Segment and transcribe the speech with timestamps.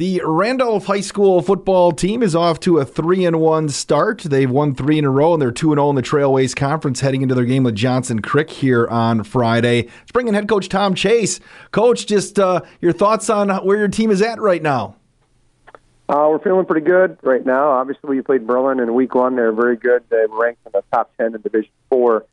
[0.00, 4.20] The Randolph High School football team is off to a 3 and 1 start.
[4.22, 7.00] They've won 3 in a row and they're 2 and 0 in the Trailways Conference
[7.00, 9.82] heading into their game with Johnson Creek here on Friday.
[9.82, 11.38] Let's bring in head coach Tom Chase.
[11.70, 14.96] Coach, just uh, your thoughts on where your team is at right now.
[16.08, 17.68] Uh, we're feeling pretty good right now.
[17.68, 19.36] Obviously, we played Berlin in week one.
[19.36, 20.02] They're very good.
[20.08, 22.24] They ranked in the top 10 in Division 4.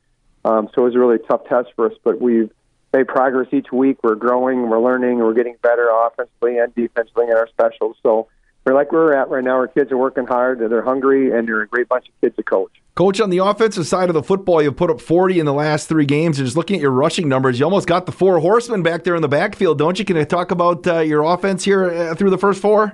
[0.46, 2.50] Um, so it was a really tough test for us, but we've
[2.94, 3.98] made progress each week.
[4.04, 7.98] We're growing, we're learning, we're getting better offensively and defensively in our specials.
[8.04, 8.28] So
[8.66, 9.56] we're like where we're at right now.
[9.56, 12.44] Our kids are working hard, they're hungry, and they're a great bunch of kids to
[12.44, 12.72] coach.
[12.96, 15.88] Coach, on the offensive side of the football, you've put up 40 in the last
[15.88, 16.40] three games.
[16.40, 19.16] And Just looking at your rushing numbers, you almost got the four horsemen back there
[19.16, 20.04] in the backfield, don't you?
[20.04, 22.94] Can you talk about uh, your offense here uh, through the first four?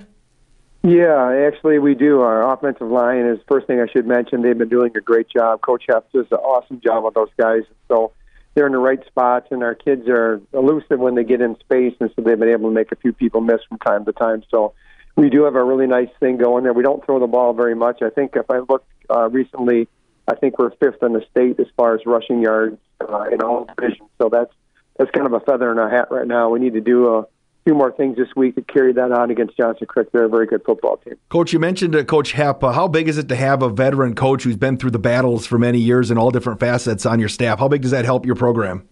[0.84, 2.20] Yeah, actually, we do.
[2.20, 4.42] Our offensive line is first thing I should mention.
[4.42, 5.62] They've been doing a great job.
[5.62, 7.62] Coach Heft does an awesome job with those guys.
[7.88, 8.12] So
[8.54, 11.96] they're in the right spots, and our kids are elusive when they get in space,
[12.00, 14.44] and so they've been able to make a few people miss from time to time.
[14.50, 14.74] So
[15.16, 16.74] we do have a really nice thing going there.
[16.74, 18.02] We don't throw the ball very much.
[18.02, 19.88] I think if I look uh, recently,
[20.28, 23.68] I think we're fifth in the state as far as rushing yards uh, in all
[23.78, 24.10] divisions.
[24.20, 24.54] So that's
[24.98, 26.50] that's kind of a feather in our hat right now.
[26.50, 27.28] We need to do a
[27.64, 30.12] few more things this week to carry that on against Johnson Creek.
[30.12, 31.16] They're a very good football team.
[31.30, 32.64] Coach, you mentioned uh, Coach Hepp.
[32.64, 35.46] Uh, how big is it to have a veteran coach who's been through the battles
[35.46, 37.60] for many years in all different facets on your staff?
[37.60, 38.88] How big does that help your program?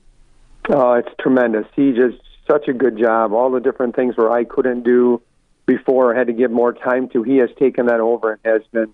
[0.69, 1.65] Oh, it's tremendous.
[1.75, 2.13] He does
[2.49, 3.33] such a good job.
[3.33, 5.21] All the different things where I couldn't do
[5.65, 7.23] before, had to give more time to.
[7.23, 8.91] He has taken that over and has been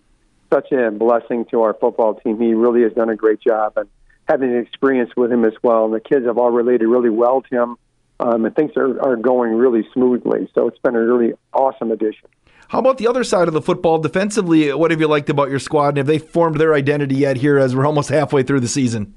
[0.51, 2.39] such a blessing to our football team.
[2.39, 3.89] He really has done a great job and
[4.27, 5.85] having an experience with him as well.
[5.85, 7.77] And the kids have all related really well to him
[8.19, 10.49] um, and things are, are going really smoothly.
[10.55, 12.29] So it's been a really awesome addition.
[12.69, 14.73] How about the other side of the football defensively?
[14.73, 17.57] What have you liked about your squad, and have they formed their identity yet here
[17.57, 19.13] as we're almost halfway through the season?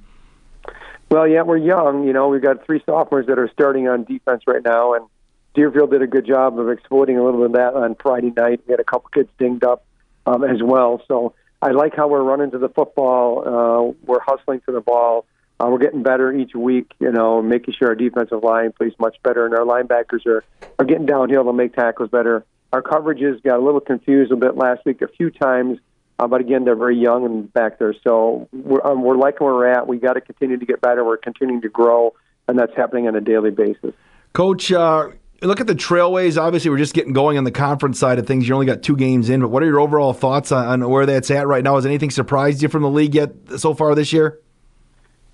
[1.10, 2.06] Well, yeah, we're young.
[2.06, 5.06] You know, we've got three sophomores that are starting on defense right now, and
[5.54, 8.60] Deerfield did a good job of exploiting a little bit of that on Friday night.
[8.68, 9.84] We had a couple kids dinged up
[10.26, 11.02] um, as well.
[11.08, 13.40] So I like how we're running to the football.
[13.40, 15.26] Uh, we're hustling to the ball.
[15.60, 19.16] Uh, we're getting better each week, you know, making sure our defensive line plays much
[19.22, 20.42] better, and our linebackers are,
[20.78, 22.46] are getting downhill to make tackles better.
[22.72, 25.78] Our coverages got a little confused a bit last week a few times,
[26.18, 27.94] uh, but again, they're very young and back there.
[28.02, 29.86] So we're, um, we're liking where we're at.
[29.86, 31.04] We got to continue to get better.
[31.04, 32.14] We're continuing to grow,
[32.48, 33.92] and that's happening on a daily basis.
[34.32, 35.08] Coach, uh,
[35.42, 36.40] look at the Trailways.
[36.40, 38.48] Obviously, we're just getting going on the conference side of things.
[38.48, 41.04] You only got two games in, but what are your overall thoughts on, on where
[41.04, 41.74] that's at right now?
[41.74, 44.38] Has anything surprised you from the league yet so far this year?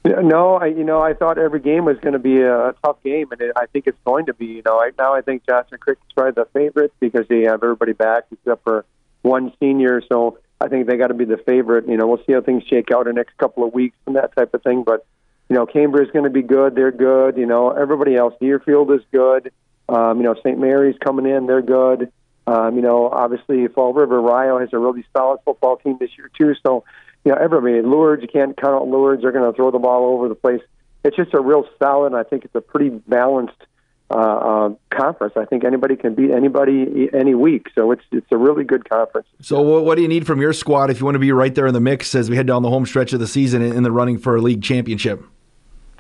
[0.06, 3.32] No, I, you know, I thought every game was going to be a tough game,
[3.32, 4.46] and it, I think it's going to be.
[4.46, 7.62] You know, right now I think Johnson Creek is probably the favorite because they have
[7.62, 8.84] everybody back except for
[9.22, 10.02] one senior.
[10.08, 11.88] So I think they got to be the favorite.
[11.88, 14.16] You know, we'll see how things shake out in the next couple of weeks and
[14.16, 14.84] that type of thing.
[14.84, 15.04] But
[15.48, 16.74] you know, Cambridge is going to be good.
[16.74, 17.36] They're good.
[17.36, 18.34] You know, everybody else.
[18.40, 19.52] Deerfield is good.
[19.88, 20.58] Um, you know, St.
[20.58, 21.46] Mary's coming in.
[21.46, 22.12] They're good.
[22.46, 26.30] Um, you know, obviously Fall River Rio has a really solid football team this year
[26.38, 26.54] too.
[26.64, 26.84] So
[27.26, 29.22] you know, everybody, Lourdes, you can't count out Lourdes.
[29.22, 30.60] They're going to throw the ball over the place.
[31.02, 33.60] It's just a real solid, I think it's a pretty balanced
[34.08, 35.34] uh, uh, conference.
[35.36, 37.66] I think anybody can beat anybody any week.
[37.74, 39.26] So it's it's a really good conference.
[39.40, 41.66] So what do you need from your squad if you want to be right there
[41.66, 43.90] in the mix as we head down the home stretch of the season in the
[43.90, 45.24] running for a league championship?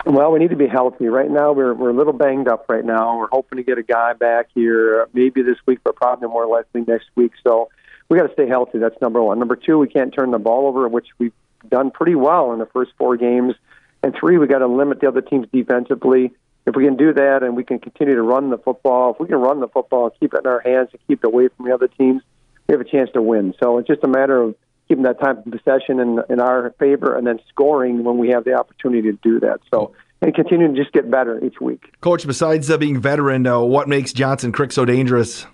[0.04, 1.08] Well, we need to be healthy.
[1.08, 2.66] Right now, we're we're a little banged up.
[2.68, 6.28] Right now, we're hoping to get a guy back here, maybe this week, but probably
[6.28, 7.32] more likely next week.
[7.42, 7.70] So
[8.08, 8.78] we got to stay healthy.
[8.78, 9.38] That's number one.
[9.38, 11.32] Number two, we can't turn the ball over, which we've
[11.68, 13.54] done pretty well in the first four games.
[14.02, 16.32] And three, we got to limit the other teams defensively.
[16.66, 19.26] If we can do that and we can continue to run the football, if we
[19.26, 21.66] can run the football and keep it in our hands and keep it away from
[21.66, 22.22] the other teams,
[22.68, 23.54] we have a chance to win.
[23.62, 24.54] So it's just a matter of
[24.88, 28.44] keeping that time of possession in, in our favor and then scoring when we have
[28.44, 29.60] the opportunity to do that.
[29.72, 31.92] So and continuing to just get better each week.
[32.00, 35.46] Coach, besides uh, being veteran, uh, what makes Johnson Creek so dangerous?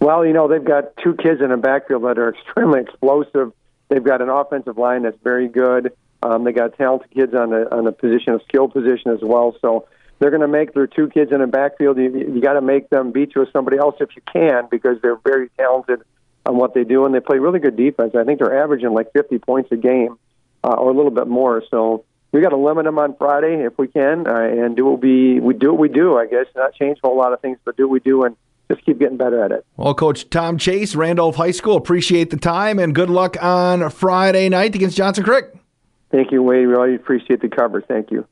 [0.00, 3.52] Well, you know, they've got two kids in the backfield that are extremely explosive.
[3.88, 5.92] They've got an offensive line that's very good.
[6.22, 9.56] Um, they got talented kids on the on the position of skill position as well.
[9.60, 9.86] So
[10.18, 11.96] they're going to make their two kids in the backfield.
[11.96, 14.98] You, you got to make them beat you with somebody else if you can because
[15.02, 16.02] they're very talented
[16.44, 18.14] on what they do and they play really good defense.
[18.14, 20.18] I think they're averaging like 50 points a game
[20.62, 21.62] uh, or a little bit more.
[21.70, 25.00] So we got to limit them on Friday if we can uh, and do what
[25.00, 26.16] we we do what we do.
[26.16, 28.36] I guess not change a whole lot of things, but do what we do and
[28.70, 29.66] just keep getting better at it.
[29.76, 34.48] Well, Coach Tom Chase, Randolph High School, appreciate the time and good luck on Friday
[34.48, 35.46] night against Johnson Creek.
[36.10, 36.66] Thank you, Wade.
[36.66, 37.84] We really appreciate the coverage.
[37.86, 38.26] Thank you.